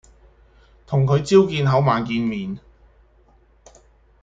[0.87, 2.57] 同佢朝見口晚見面